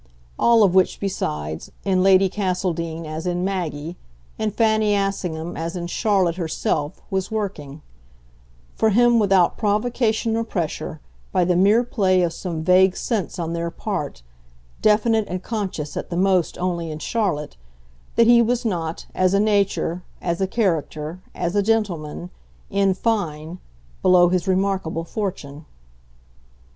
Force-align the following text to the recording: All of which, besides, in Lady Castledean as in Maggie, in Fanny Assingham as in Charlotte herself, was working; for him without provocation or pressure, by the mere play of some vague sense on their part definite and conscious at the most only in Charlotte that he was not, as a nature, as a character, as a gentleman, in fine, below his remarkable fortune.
All 0.39 0.63
of 0.63 0.73
which, 0.73 0.99
besides, 0.99 1.71
in 1.85 2.01
Lady 2.01 2.27
Castledean 2.27 3.05
as 3.05 3.27
in 3.27 3.45
Maggie, 3.45 3.97
in 4.39 4.49
Fanny 4.49 4.95
Assingham 4.95 5.55
as 5.55 5.75
in 5.75 5.85
Charlotte 5.85 6.37
herself, 6.37 6.99
was 7.11 7.29
working; 7.29 7.83
for 8.73 8.89
him 8.89 9.19
without 9.19 9.59
provocation 9.59 10.35
or 10.35 10.43
pressure, 10.43 10.99
by 11.31 11.45
the 11.45 11.55
mere 11.55 11.83
play 11.83 12.23
of 12.23 12.33
some 12.33 12.63
vague 12.63 12.97
sense 12.97 13.37
on 13.37 13.53
their 13.53 13.69
part 13.69 14.23
definite 14.81 15.25
and 15.27 15.43
conscious 15.43 15.95
at 15.95 16.09
the 16.09 16.17
most 16.17 16.57
only 16.57 16.89
in 16.89 16.97
Charlotte 16.97 17.55
that 18.15 18.25
he 18.25 18.41
was 18.41 18.65
not, 18.65 19.05
as 19.13 19.35
a 19.35 19.39
nature, 19.39 20.01
as 20.19 20.41
a 20.41 20.47
character, 20.47 21.21
as 21.35 21.55
a 21.55 21.61
gentleman, 21.61 22.31
in 22.71 22.95
fine, 22.95 23.59
below 24.01 24.29
his 24.29 24.47
remarkable 24.47 25.03
fortune. 25.03 25.67